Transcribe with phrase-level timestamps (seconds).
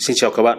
[0.00, 0.58] Xin chào các bạn.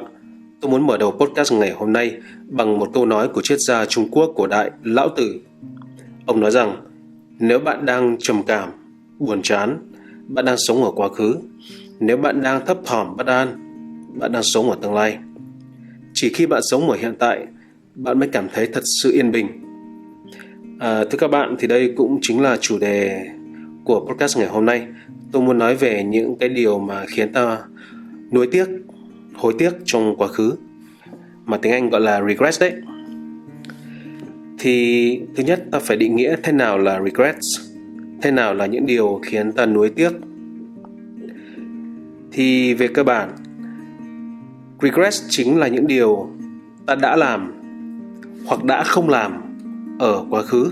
[0.62, 3.86] Tôi muốn mở đầu podcast ngày hôm nay bằng một câu nói của triết gia
[3.86, 5.40] Trung Quốc cổ đại Lão Tử.
[6.26, 6.76] Ông nói rằng,
[7.40, 8.70] nếu bạn đang trầm cảm,
[9.20, 9.78] buồn chán,
[10.28, 11.36] bạn đang sống ở quá khứ.
[12.00, 13.48] Nếu bạn đang thấp thỏm bất an,
[14.20, 15.18] bạn đang sống ở tương lai.
[16.14, 17.46] Chỉ khi bạn sống ở hiện tại,
[17.96, 19.48] bạn mới cảm thấy thật sự yên bình.
[20.80, 23.26] À, thưa các bạn, thì đây cũng chính là chủ đề
[23.84, 24.88] của podcast ngày hôm nay.
[25.32, 27.60] Tôi muốn nói về những cái điều mà khiến ta
[28.32, 28.68] nuối tiếc
[29.42, 30.54] hối tiếc trong quá khứ
[31.46, 32.74] mà tiếng Anh gọi là regrets đấy.
[34.60, 37.48] Thì thứ nhất ta phải định nghĩa thế nào là regrets,
[38.22, 40.12] thế nào là những điều khiến ta nuối tiếc.
[42.32, 43.30] Thì về cơ bản,
[44.82, 46.30] regrets chính là những điều
[46.86, 47.54] ta đã làm
[48.46, 49.42] hoặc đã không làm
[50.00, 50.72] ở quá khứ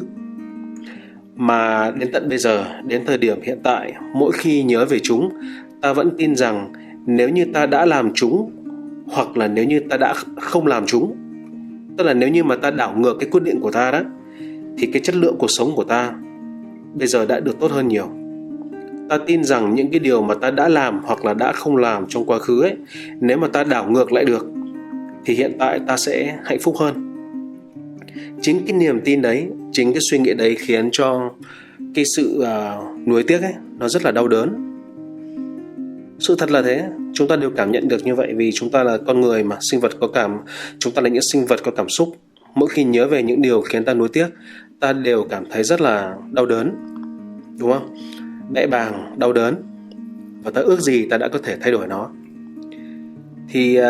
[1.36, 5.30] mà đến tận bây giờ đến thời điểm hiện tại mỗi khi nhớ về chúng
[5.82, 6.74] ta vẫn tin rằng
[7.06, 8.52] nếu như ta đã làm chúng
[9.12, 11.16] hoặc là nếu như ta đã không làm chúng
[11.98, 14.02] tức là nếu như mà ta đảo ngược cái quyết định của ta đó
[14.78, 16.14] thì cái chất lượng cuộc sống của ta
[16.94, 18.10] bây giờ đã được tốt hơn nhiều.
[19.10, 22.06] Ta tin rằng những cái điều mà ta đã làm hoặc là đã không làm
[22.10, 22.76] trong quá khứ ấy
[23.20, 24.48] nếu mà ta đảo ngược lại được
[25.26, 27.06] thì hiện tại ta sẽ hạnh phúc hơn.
[28.42, 31.30] Chính cái niềm tin đấy chính cái suy nghĩ đấy khiến cho
[31.96, 34.69] cái sự uh, nuối tiếc ấy nó rất là đau đớn
[36.20, 36.84] sự thật là thế.
[37.14, 39.58] Chúng ta đều cảm nhận được như vậy vì chúng ta là con người mà
[39.62, 40.38] sinh vật có cảm.
[40.80, 42.10] Chúng ta là những sinh vật có cảm xúc.
[42.56, 44.28] Mỗi khi nhớ về những điều khiến ta nuối tiếc
[44.80, 46.76] ta đều cảm thấy rất là đau đớn.
[47.60, 47.96] Đúng không?
[48.54, 49.56] Bẽ bàng đau đớn
[50.44, 52.10] và ta ước gì ta đã có thể thay đổi nó.
[53.50, 53.84] Thì uh,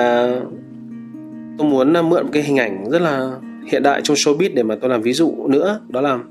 [1.57, 3.31] tôi muốn à, mượn một cái hình ảnh rất là
[3.71, 6.21] hiện đại trong showbiz để mà tôi làm ví dụ nữa đó là uh,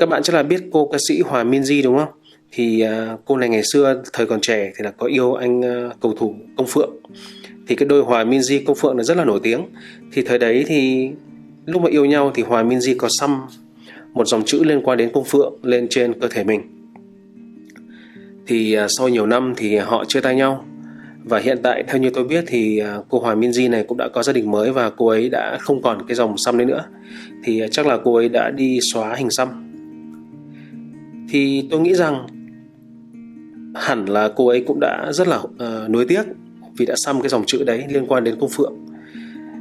[0.00, 2.08] các bạn chắc là biết cô ca sĩ Hòa Minzy đúng không?
[2.52, 6.00] Thì uh, cô này ngày xưa thời còn trẻ thì là có yêu anh uh,
[6.00, 6.90] cầu thủ công phượng.
[7.66, 9.60] Thì cái đôi hòa minzy công phượng là rất là nổi tiếng.
[10.12, 11.10] Thì thời đấy thì
[11.66, 13.40] lúc mà yêu nhau thì hòa minzy có xăm
[14.12, 16.60] một dòng chữ liên quan đến công phượng lên trên cơ thể mình.
[18.46, 20.64] Thì uh, sau nhiều năm thì họ chia tay nhau.
[21.24, 24.22] Và hiện tại theo như tôi biết thì cô Hòa Minzy này cũng đã có
[24.22, 26.84] gia đình mới và cô ấy đã không còn cái dòng xăm đấy nữa.
[27.44, 29.48] Thì chắc là cô ấy đã đi xóa hình xăm.
[31.30, 32.26] Thì tôi nghĩ rằng
[33.74, 36.22] hẳn là cô ấy cũng đã rất là uh, nuối tiếc
[36.76, 38.74] vì đã xăm cái dòng chữ đấy liên quan đến công phượng.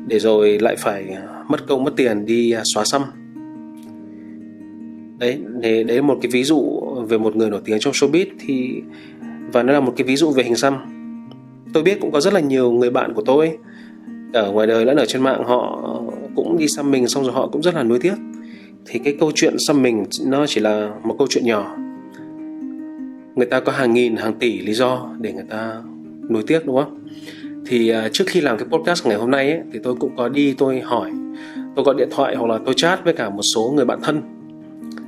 [0.08, 3.02] Để rồi lại phải ờ, mất công mất tiền đi à, xóa xăm.
[5.20, 8.82] Đấy để đấy một cái ví dụ về một người nổi tiếng trong showbiz thì
[9.52, 10.78] và nó là một cái ví dụ về hình xăm.
[11.74, 13.58] Tôi biết cũng có rất là nhiều người bạn của tôi
[14.34, 15.92] ở ngoài đời lẫn ở trên mạng họ
[16.36, 18.16] cũng đi xăm mình xong rồi họ cũng rất là nuối tiếc.
[18.86, 21.78] Thì cái câu chuyện xăm mình nó chỉ là một câu chuyện nhỏ
[23.42, 25.82] người ta có hàng nghìn hàng tỷ lý do để người ta
[26.30, 27.00] nuối tiếc đúng không?
[27.66, 30.30] Thì à, trước khi làm cái podcast ngày hôm nay ấy, thì tôi cũng có
[30.30, 31.12] đi tôi hỏi.
[31.76, 34.22] Tôi gọi điện thoại hoặc là tôi chat với cả một số người bạn thân.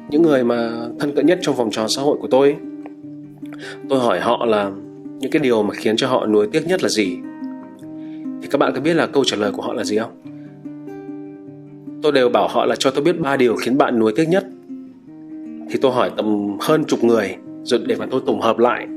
[0.09, 2.55] Những người mà thân cận nhất trong vòng tròn xã hội của tôi ấy.
[3.89, 4.71] tôi hỏi họ là
[5.19, 7.17] những cái điều mà khiến cho họ nuối tiếc nhất là gì?
[8.41, 10.11] Thì các bạn có biết là câu trả lời của họ là gì không?
[12.03, 14.45] Tôi đều bảo họ là cho tôi biết ba điều khiến bạn nuối tiếc nhất.
[15.69, 18.87] Thì tôi hỏi tầm hơn chục người rồi để mà tôi tổng hợp lại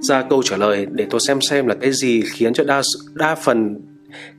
[0.00, 2.82] ra câu trả lời để tôi xem xem là cái gì khiến cho đa
[3.14, 3.80] đa phần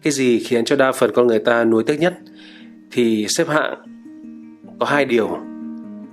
[0.01, 2.17] cái gì khiến cho đa phần con người ta nuối tiếc nhất.
[2.91, 3.75] Thì xếp hạng
[4.79, 5.37] có hai điều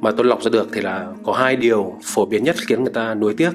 [0.01, 2.93] mà tôi lọc ra được thì là có hai điều phổ biến nhất khiến người
[2.93, 3.51] ta nuối tiếc.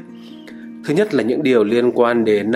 [0.86, 2.52] Thứ nhất là những điều liên quan đến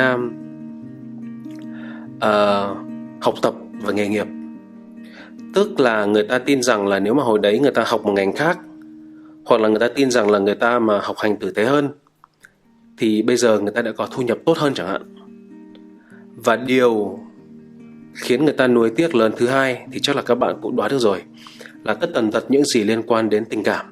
[2.18, 2.78] uh,
[3.22, 4.28] học tập và nghề nghiệp.
[5.54, 8.14] Tức là người ta tin rằng là nếu mà hồi đấy người ta học một
[8.14, 8.60] ngành khác
[9.46, 11.90] hoặc là người ta tin rằng là người ta mà học hành tử tế hơn
[12.98, 15.16] thì bây giờ người ta đã có thu nhập tốt hơn chẳng hạn.
[16.36, 17.20] Và điều
[18.14, 20.92] khiến người ta nuối tiếc lớn thứ hai thì chắc là các bạn cũng đoán
[20.92, 21.22] được rồi
[21.84, 23.86] là tất tần tật những gì liên quan đến tình cảm.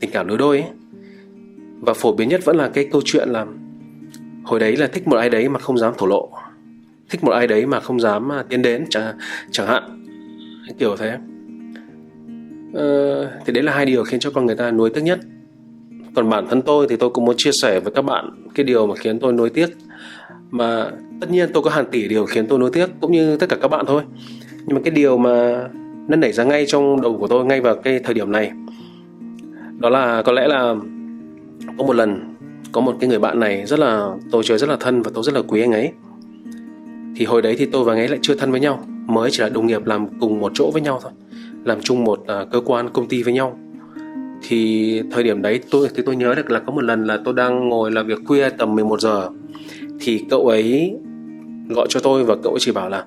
[0.00, 0.68] Tình cảm lứa đôi ấy.
[1.80, 3.46] và phổ biến nhất vẫn là cái câu chuyện là
[4.44, 6.30] hồi đấy là thích một ai đấy mà không dám thổ lộ
[7.10, 9.18] thích một ai đấy mà không dám à, tiến đến chẳng,
[9.50, 10.04] chẳng hạn.
[10.78, 11.18] Kiểu thế.
[12.74, 15.18] Ờ, thì đấy là hai điều khiến cho con người ta nuối tiếc nhất.
[16.14, 18.86] Còn bản thân tôi thì tôi cũng muốn chia sẻ với các bạn cái điều
[18.86, 19.68] mà khiến tôi nuối tiếc.
[20.50, 20.90] Mà
[21.20, 23.56] tất nhiên tôi có hàng tỷ điều khiến tôi nuối tiếc cũng như tất cả
[23.62, 24.02] các bạn thôi.
[24.66, 25.64] Nhưng mà cái điều mà
[26.08, 28.52] nó nảy ra ngay trong đầu của tôi ngay vào cái thời điểm này
[29.78, 30.74] đó là có lẽ là
[31.78, 32.34] có một lần
[32.72, 35.24] có một cái người bạn này rất là tôi chơi rất là thân và tôi
[35.24, 35.92] rất là quý anh ấy.
[37.16, 39.42] Thì hồi đấy thì tôi và anh ấy lại chưa thân với nhau mới chỉ
[39.42, 41.12] là đồng nghiệp làm cùng một chỗ với nhau thôi
[41.64, 43.58] làm chung một uh, cơ quan công ty với nhau.
[44.48, 47.34] Thì thời điểm đấy tôi thì tôi nhớ được là có một lần là tôi
[47.34, 49.28] đang ngồi làm việc khuya tầm 11 giờ.
[50.00, 50.96] Thì cậu ấy
[51.68, 53.04] gọi cho tôi và cậu ấy chỉ bảo là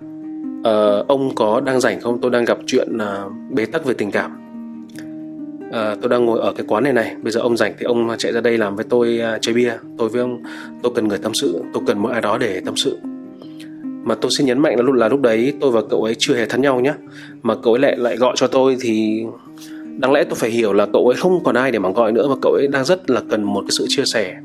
[0.60, 2.22] uh, ông có đang rảnh không?
[2.22, 4.32] Tôi đang gặp chuyện uh, bế tắc về tình cảm.
[5.70, 8.10] Uh, tôi đang ngồi ở cái quán này này bây giờ ông rảnh thì ông
[8.18, 9.74] chạy ra đây làm với tôi uh, chơi bia.
[9.98, 10.44] Tôi với ông
[10.84, 12.98] tôi cần người tâm sự tôi cần một ai đó để tâm sự
[14.08, 16.36] mà tôi xin nhấn mạnh là lúc là lúc đấy tôi và cậu ấy chưa
[16.36, 16.94] hề thân nhau nhé
[17.42, 19.24] mà cậu ấy lại lại gọi cho tôi thì
[19.98, 22.28] đáng lẽ tôi phải hiểu là cậu ấy không còn ai để mà gọi nữa
[22.30, 24.36] và cậu ấy đang rất là cần một cái sự chia sẻ.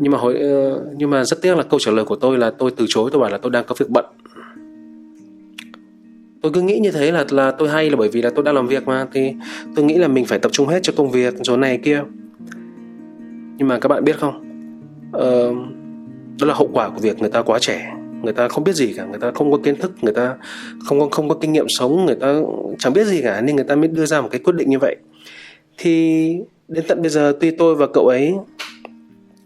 [0.00, 2.50] Nhưng mà hồi ờ, nhưng mà rất tiếc là câu trả lời của tôi là
[2.50, 4.04] tôi từ chối tôi bảo là tôi đang có việc bận.
[6.42, 8.54] Tôi cứ nghĩ như thế là là tôi hay là bởi vì là tôi đang
[8.54, 9.32] làm việc mà thì
[9.76, 12.02] tôi nghĩ là mình phải tập trung hết cho công việc rồi này kia.
[13.58, 14.34] Nhưng mà các bạn biết không?
[15.16, 15.56] Uh,
[16.40, 17.93] đó là hậu quả của việc người ta quá trẻ
[18.24, 20.36] người ta không biết gì cả, người ta không có kiến thức, người ta
[20.84, 22.40] không có không có kinh nghiệm sống, người ta
[22.78, 24.78] chẳng biết gì cả, nên người ta mới đưa ra một cái quyết định như
[24.78, 24.96] vậy.
[25.78, 26.36] Thì
[26.68, 28.34] đến tận bây giờ, tuy tôi và cậu ấy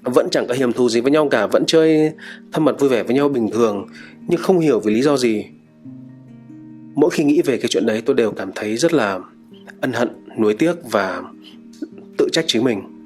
[0.03, 2.13] vẫn chẳng có hiểm thù gì với nhau cả, vẫn chơi
[2.53, 3.87] thân mật vui vẻ với nhau bình thường,
[4.29, 5.47] nhưng không hiểu vì lý do gì.
[6.95, 9.19] Mỗi khi nghĩ về cái chuyện đấy, tôi đều cảm thấy rất là
[9.81, 10.09] ân hận,
[10.39, 11.23] nuối tiếc và
[12.19, 12.98] tự trách chính mình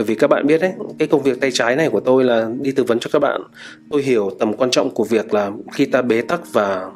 [0.00, 2.50] bởi vì các bạn biết đấy cái công việc tay trái này của tôi là
[2.60, 3.40] đi tư vấn cho các bạn.
[3.90, 6.90] Tôi hiểu tầm quan trọng của việc là khi ta bế tắc và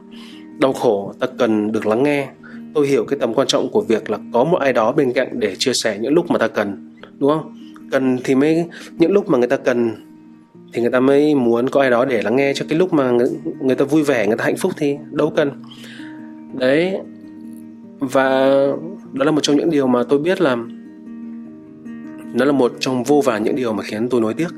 [0.58, 2.28] đau khổ ta cần được lắng nghe.
[2.74, 5.28] Tôi hiểu cái tầm quan trọng của việc là có một ai đó bên cạnh
[5.32, 7.56] để chia sẻ những lúc mà ta cần đúng không?
[7.90, 8.64] Cần thì mới
[8.98, 9.90] những lúc mà người ta cần
[10.72, 13.10] thì người ta mới muốn có ai đó để lắng nghe cho cái lúc mà
[13.10, 13.28] người,
[13.60, 15.50] người ta vui vẻ người ta hạnh phúc thì đâu cần.
[16.52, 16.96] Đấy
[18.00, 18.50] và
[19.12, 20.56] đó là một trong những điều mà tôi biết là
[22.34, 24.48] nó là một trong vô vàn những điều mà khiến tôi nối tiếc.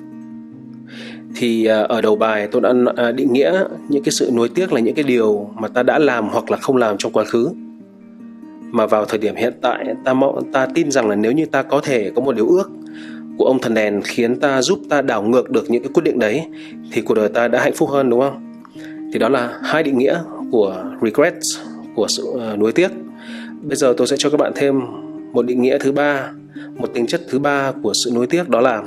[1.36, 4.72] Thì à, ở đầu bài tôi đã à, định nghĩa những cái sự nối tiếc
[4.72, 7.48] là những cái điều mà ta đã làm hoặc là không làm trong quá khứ.
[8.70, 10.14] Mà vào thời điểm hiện tại, ta
[10.52, 12.70] ta tin rằng là nếu như ta có thể có một điều ước
[13.38, 16.18] của ông thần đèn khiến ta giúp ta đảo ngược được những cái quyết định
[16.18, 16.42] đấy,
[16.92, 18.52] thì cuộc đời ta đã hạnh phúc hơn, đúng không?
[19.12, 20.20] Thì đó là hai định nghĩa
[20.50, 21.58] của regrets,
[21.94, 22.90] của sự à, nuối tiếc.
[23.62, 24.80] Bây giờ tôi sẽ cho các bạn thêm
[25.32, 26.30] một định nghĩa thứ ba
[26.76, 28.82] một tính chất thứ ba của sự nuối tiếc đó là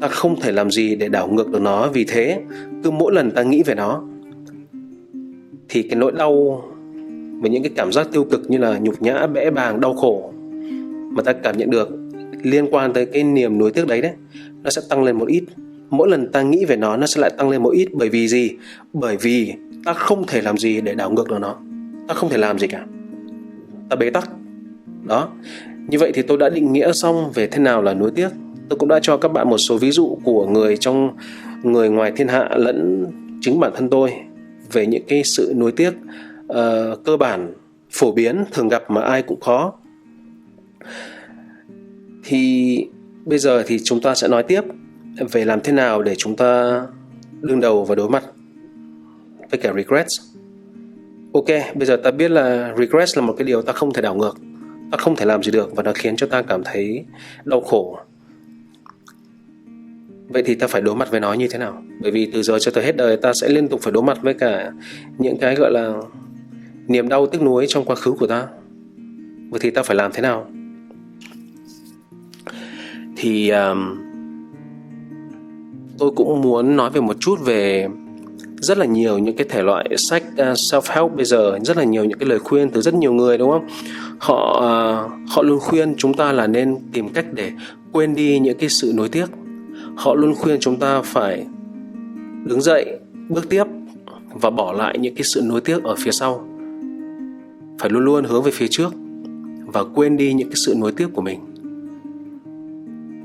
[0.00, 1.88] ta không thể làm gì để đảo ngược được nó.
[1.88, 2.40] Vì thế,
[2.84, 4.02] cứ mỗi lần ta nghĩ về nó,
[5.68, 6.62] thì cái nỗi đau
[7.40, 10.32] và những cái cảm giác tiêu cực như là nhục nhã, bẽ bàng, đau khổ
[11.10, 11.88] mà ta cảm nhận được
[12.42, 14.12] liên quan tới cái niềm nuối tiếc đấy đấy,
[14.62, 15.44] nó sẽ tăng lên một ít.
[15.90, 17.88] Mỗi lần ta nghĩ về nó nó sẽ lại tăng lên một ít.
[17.92, 18.50] Bởi vì gì?
[18.92, 19.52] Bởi vì
[19.84, 21.56] ta không thể làm gì để đảo ngược được nó.
[22.08, 22.86] Ta không thể làm gì cả.
[23.90, 24.30] Ta bế tắc
[25.06, 25.28] đó.
[25.88, 28.28] Như vậy thì tôi đã định nghĩa xong về thế nào là nuối tiếc.
[28.68, 31.16] Tôi cũng đã cho các bạn một số ví dụ của người trong
[31.62, 33.06] người ngoài thiên hạ lẫn
[33.40, 34.12] chính bản thân tôi
[34.72, 35.90] về những cái sự nuối tiếc
[36.46, 37.54] uh, cơ bản
[37.90, 39.72] phổ biến thường gặp mà ai cũng có.
[42.24, 42.86] Thì
[43.24, 44.60] bây giờ thì chúng ta sẽ nói tiếp
[45.32, 46.82] về làm thế nào để chúng ta
[47.40, 48.24] đương đầu và đối mặt
[49.50, 50.20] với cả regrets.
[51.32, 54.14] Ok bây giờ ta biết là regrets là một cái điều ta không thể đảo
[54.14, 54.36] ngược
[54.90, 57.04] ta không thể làm gì được và nó khiến cho ta cảm thấy
[57.44, 57.98] đau khổ.
[60.28, 61.82] Vậy thì ta phải đối mặt với nó như thế nào?
[62.00, 64.18] Bởi vì từ giờ cho tới hết đời ta sẽ liên tục phải đối mặt
[64.22, 64.72] với cả
[65.18, 65.92] những cái gọi là
[66.88, 68.46] niềm đau tiếc nuối trong quá khứ của ta.
[69.50, 70.46] Vậy thì ta phải làm thế nào?
[73.16, 73.98] Thì um,
[75.98, 77.88] tôi cũng muốn nói về một chút về
[78.60, 81.76] rất là nhiều những cái thể loại sách ờ, uh, self help bây giờ rất
[81.76, 83.66] là nhiều những cái lời khuyên từ rất nhiều người đúng không?
[84.18, 87.50] Họ uh, họ luôn khuyên chúng ta là nên tìm cách để
[87.92, 89.26] quên đi những cái sự nối tiếc.
[89.96, 91.46] Họ luôn khuyên chúng ta phải
[92.44, 92.98] đứng dậy
[93.28, 93.64] bước tiếp
[94.32, 96.48] và bỏ lại những cái sự nối tiếc ở phía sau.
[97.78, 98.94] Phải luôn luôn hướng về phía trước
[99.66, 101.40] và quên đi những cái sự nối tiếc của mình.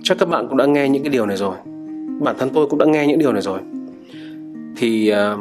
[0.03, 1.55] Chắc các bạn cũng đã nghe những cái điều này rồi.
[2.21, 3.59] Bản thân tôi cũng đã nghe những điều này rồi
[4.81, 5.39] thì uh,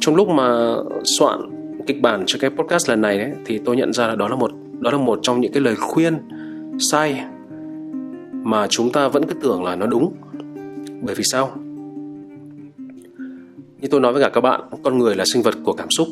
[0.00, 0.74] trong lúc mà
[1.04, 1.40] soạn
[1.86, 4.36] kịch bản cho cái podcast lần này đấy thì tôi nhận ra là đó là
[4.36, 4.50] một
[4.80, 6.18] đó là một trong những cái lời khuyên
[6.78, 7.24] sai
[8.32, 10.14] mà chúng ta vẫn cứ tưởng là nó đúng.
[11.02, 11.50] Bởi vì sao?
[13.80, 16.08] Như tôi nói với cả các bạn con người là sinh vật của cảm xúc.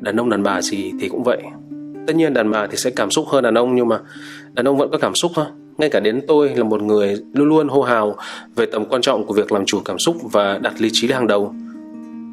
[0.00, 1.42] Đàn ông đàn bà gì thì cũng vậy.
[2.06, 4.00] Tất nhiên đàn bà thì sẽ cảm xúc hơn đàn ông nhưng mà
[4.52, 5.46] đàn ông vẫn có cảm xúc thôi
[5.78, 8.16] ngay cả đến tôi là một người luôn luôn hô hào
[8.56, 11.16] về tầm quan trọng của việc làm chủ cảm xúc và đặt lý trí lên
[11.16, 11.54] hàng đầu.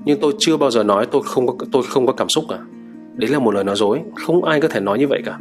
[0.05, 2.57] Nhưng tôi chưa bao giờ nói tôi không có tôi không có cảm xúc cả.
[3.15, 5.39] Đấy là một lời nói dối không ai có thể nói như vậy cả.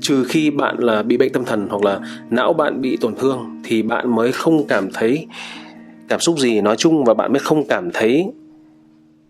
[0.00, 3.60] Trừ khi bạn là bị bệnh tâm thần hoặc là não bạn bị tổn thương
[3.64, 5.26] thì bạn mới không cảm thấy
[6.08, 8.26] cảm xúc gì nói chung và bạn mới không cảm thấy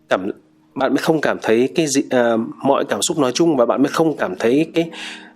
[0.09, 0.31] cảm
[0.75, 3.83] bạn mới không cảm thấy cái gì à, mọi cảm xúc nói chung và bạn
[3.83, 4.91] mới không cảm thấy cái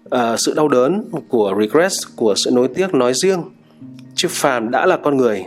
[0.06, 3.42] uh, sự đau đớn của regret của sự nối tiếc nói riêng.
[4.14, 5.44] Chứ phàm đã là con người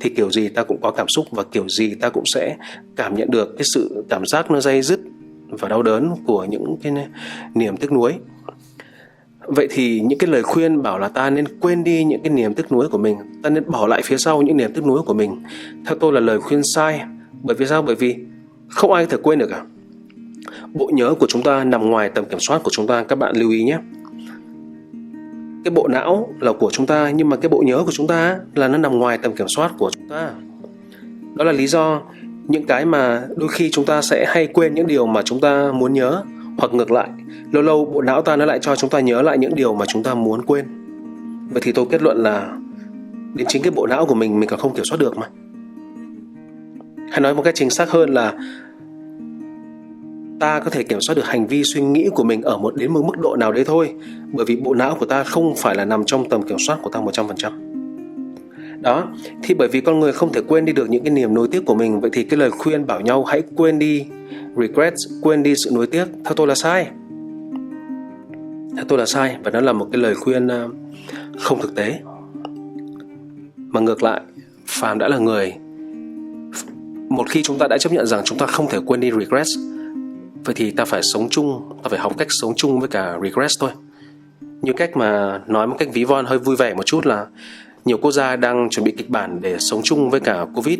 [0.00, 2.56] thì kiểu gì ta cũng có cảm xúc và kiểu gì ta cũng sẽ
[2.96, 5.00] cảm nhận được cái sự cảm giác nó dây dứt
[5.50, 6.92] và đau đớn của những cái
[7.54, 8.14] niềm tiếc nuối.
[9.46, 12.54] Vậy thì những cái lời khuyên bảo là ta nên quên đi những cái niềm
[12.54, 15.14] tiếc nuối của mình ta nên bỏ lại phía sau những niềm tiếc nuối của
[15.14, 15.42] mình.
[15.86, 17.00] Theo tôi là lời khuyên sai
[17.42, 17.82] bởi vì sao?
[17.82, 18.16] Bởi vì
[18.68, 19.64] không ai có thể quên được cả.
[20.74, 23.36] Bộ nhớ của chúng ta nằm ngoài tầm kiểm soát của chúng ta các bạn
[23.36, 23.78] lưu ý nhé
[25.64, 28.38] cái bộ não là của chúng ta, nhưng mà cái bộ nhớ của chúng ta
[28.54, 30.30] là nó nằm ngoài tầm kiểm soát của chúng ta.
[31.34, 32.02] Đó là lý do
[32.48, 35.72] những cái mà đôi khi chúng ta sẽ hay quên những điều mà chúng ta
[35.72, 36.22] muốn nhớ,
[36.58, 37.08] hoặc ngược lại,
[37.52, 39.84] lâu lâu bộ não ta nó lại cho chúng ta nhớ lại những điều mà
[39.88, 40.64] chúng ta muốn quên.
[41.52, 42.56] Vậy thì tôi kết luận là
[43.34, 45.26] đến chính cái bộ não của mình mình còn không kiểm soát được mà.
[47.10, 48.34] Hay nói một cách chính xác hơn là
[50.40, 52.92] ta có thể kiểm soát được hành vi suy nghĩ của mình ở một đến
[52.92, 53.94] một mức độ nào đấy thôi
[54.32, 56.90] bởi vì bộ não của ta không phải là nằm trong tầm kiểm soát của
[56.90, 57.52] ta 100%.
[58.80, 59.08] Đó,
[59.42, 61.64] thì bởi vì con người không thể quên đi được những cái niềm nối tiếc
[61.66, 64.06] của mình vậy thì cái lời khuyên bảo nhau hãy quên đi
[64.56, 66.88] regret, quên đi sự nối tiếc theo tôi là sai.
[68.76, 70.68] Theo tôi là sai và nó là một cái lời khuyên ờ,
[71.38, 72.00] không thực tế.
[73.56, 74.20] Mà ngược lại,
[74.66, 75.54] phàm đã là người
[77.08, 79.46] một khi chúng ta đã chấp nhận rằng chúng ta không thể quên đi regret
[80.44, 83.50] vậy thì ta phải sống chung ta phải học cách sống chung với cả regret
[83.60, 83.70] thôi.
[84.62, 87.26] Như cách mà nói một cách ví von hơi vui vẻ một chút là
[87.84, 90.78] nhiều quốc gia đang chuẩn bị kịch bản để sống chung với cả covid.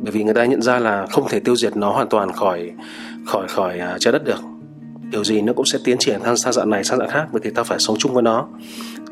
[0.00, 2.72] Bởi vì người ta nhận ra là không thể tiêu diệt nó hoàn toàn khỏi
[3.26, 4.40] khỏi khỏi uh, trái đất được.
[5.10, 7.26] Điều gì nó cũng sẽ tiến triển sang sang dạng này sang dạng khác.
[7.32, 8.48] Vậy thì ta phải sống chung với nó.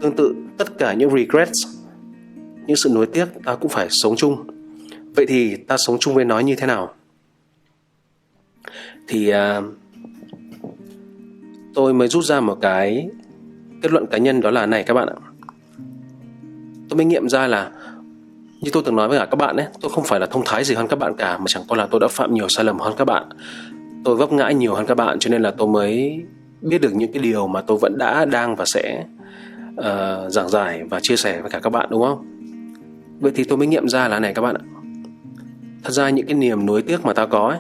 [0.01, 1.67] Tương tự tất cả những regrets
[2.67, 4.47] những sự nuối tiếc ta cũng phải sống chung.
[5.17, 6.95] Vậy thì ta sống chung với nó như thế nào?
[9.09, 9.65] Thì uh,
[11.75, 13.09] tôi mới rút ra một cái
[13.83, 15.17] kết luận cá nhân đó là này các bạn ạ.
[16.89, 17.71] Tôi mới nghiệm ra là
[18.61, 20.65] như tôi từng nói với cả các bạn ấy tôi không phải là thông thái
[20.65, 22.79] gì hơn các bạn cả mà chẳng qua là tôi đã phạm nhiều sai lầm
[22.79, 23.29] hơn các bạn.
[24.05, 26.23] Tôi vấp ngã nhiều hơn các bạn cho nên là tôi mới
[26.63, 29.05] biết được những cái điều mà tôi vẫn đã đang và sẽ
[29.71, 32.27] uh, giảng giải và chia sẻ với cả các bạn đúng không?
[33.21, 34.65] Vậy thì tôi mới nghiệm ra là này các bạn ạ.
[35.85, 37.59] Thật ra những cái niềm nuối tiếc mà ta có ấy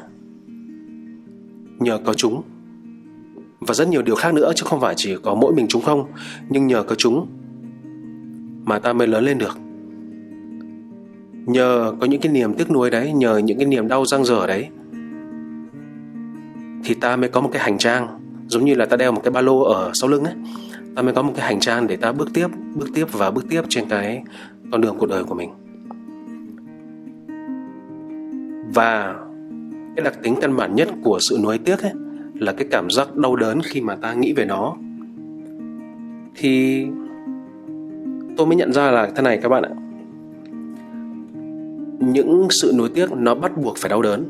[1.78, 2.42] nhờ có chúng.
[3.60, 6.04] Và rất nhiều điều khác nữa chứ không phải chỉ có mỗi mình chúng không,
[6.48, 7.26] nhưng nhờ có chúng
[8.64, 9.58] mà ta mới lớn lên được.
[11.46, 14.46] Nhờ có những cái niềm tiếc nuối đấy, nhờ những cái niềm đau răng dở
[14.46, 14.68] đấy,
[16.84, 19.30] thì ta mới có một cái hành trang, giống như là ta đeo một cái
[19.30, 20.34] ba lô ở sau lưng ấy.
[20.96, 23.44] Ta mới có một cái hành trang để ta bước tiếp bước tiếp và bước
[23.48, 24.22] tiếp trên cái
[24.72, 25.50] con đường cuộc đời của mình.
[28.74, 29.14] Và
[29.96, 31.92] cái đặc tính căn bản nhất của sự nuối tiếc ấy
[32.34, 34.76] là cái cảm giác đau đớn khi mà ta nghĩ về nó.
[36.34, 36.84] Thì
[38.36, 39.70] tôi mới nhận ra là thế này các bạn ạ.
[42.00, 44.24] Những sự nuối tiếc nó bắt buộc phải đau đớn.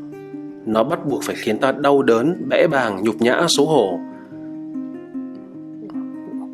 [0.65, 3.99] Nó bắt buộc phải khiến ta đau đớn, bẽ bàng, nhục nhã, xấu hổ.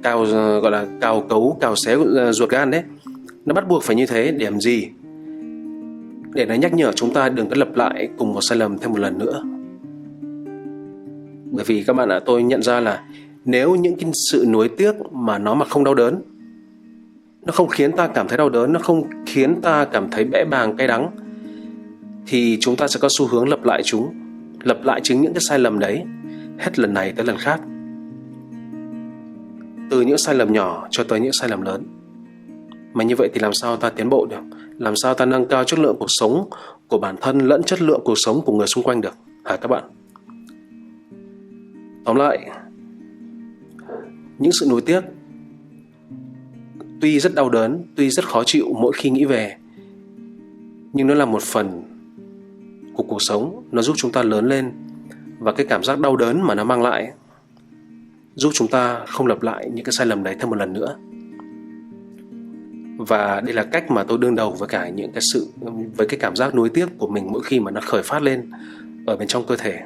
[0.03, 0.25] Cào,
[0.61, 2.83] gọi là cào cấu, cào xé ờ, ruột gan đấy.
[3.45, 4.89] Nó bắt buộc phải như thế, để làm gì?
[6.33, 8.91] Để nó nhắc nhở chúng ta đừng có lặp lại cùng một sai lầm thêm
[8.91, 9.43] một lần nữa.
[11.51, 13.03] Bởi vì các bạn ạ, tôi nhận ra là
[13.45, 16.21] nếu những cái sự nuối tiếc mà nó mà không đau đớn,
[17.45, 20.45] nó không khiến ta cảm thấy đau đớn, nó không khiến ta cảm thấy bẽ
[20.45, 21.11] bàng, cay đắng,
[22.27, 24.13] thì chúng ta sẽ có xu hướng lặp lại chúng,
[24.63, 26.03] lặp lại chính những cái sai lầm đấy
[26.57, 27.61] hết lần này tới lần khác.
[29.89, 31.83] Từ những sai lầm nhỏ cho tới những sai lầm lớn.
[32.93, 34.41] Mà như vậy thì làm sao ta tiến bộ được?
[34.77, 36.49] Làm sao ta nâng cao chất lượng cuộc sống
[36.87, 39.13] của bản thân lẫn chất lượng cuộc sống của người xung quanh được?
[39.45, 39.83] Hả các bạn?
[42.05, 42.49] Tóm lại,
[44.39, 45.01] những sự nối tiếc
[47.01, 49.55] tuy rất đau đớn, tuy rất khó chịu mỗi khi nghĩ về,
[50.93, 51.83] nhưng nó là một phần
[52.93, 53.63] của cuộc sống.
[53.71, 54.71] Nó giúp chúng ta lớn lên
[55.39, 57.11] và cái cảm giác đau đớn mà nó mang lại
[58.35, 60.95] giúp chúng ta không lặp lại những cái sai lầm đấy thêm một lần nữa
[62.97, 65.47] và đây là cách mà tôi đương đầu với cả những cái sự,
[65.97, 68.49] với cái cảm giác nuối tiếc của mình mỗi khi mà nó khởi phát lên
[69.05, 69.81] ở bên trong cơ thể.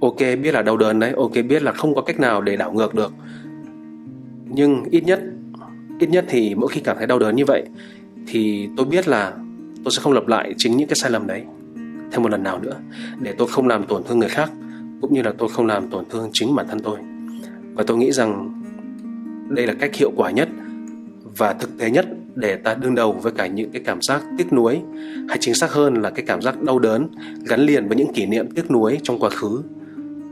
[0.00, 2.72] Ok, biết là đau đớn đấy, ok, biết là không có cách nào để đảo
[2.72, 3.12] ngược được.
[4.48, 5.20] Nhưng ít nhất
[5.98, 7.64] ít nhất thì mỗi khi cảm thấy đau đớn như vậy
[8.26, 9.32] thì tôi biết là
[9.84, 11.44] tôi sẽ không lặp lại chính những cái sai lầm đấy
[12.12, 12.76] thêm một lần nào nữa
[13.20, 14.50] để tôi không làm tổn thương người khác,
[15.00, 16.98] cũng như là tôi không làm tổn thương chính bản thân tôi.
[17.74, 18.62] Và tôi nghĩ rằng
[19.48, 20.48] đây là cách hiệu quả nhất
[21.36, 24.52] và thực tế nhất để ta đương đầu với cả những cái cảm giác tiếc
[24.52, 24.80] nuối
[25.28, 27.08] hay chính xác hơn là cái cảm giác đau đớn
[27.46, 29.62] gắn liền với những kỷ niệm tiếc nuối trong quá khứ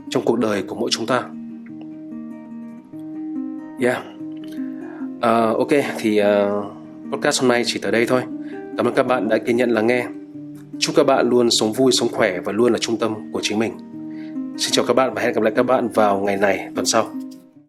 [0.09, 1.23] trong cuộc đời của mỗi chúng ta
[3.81, 4.03] yeah
[5.23, 6.25] uh, ok thì uh,
[7.11, 8.21] podcast hôm nay chỉ tới đây thôi.
[8.77, 10.05] Cảm ơn các bạn đã kiên nhẫn lắng nghe.
[10.79, 13.59] Chúc các bạn luôn sống vui, sống khỏe và luôn là trung tâm của chính
[13.59, 13.71] mình.
[14.57, 17.05] Xin chào các bạn và hẹn gặp lại các bạn vào ngày này tuần sau.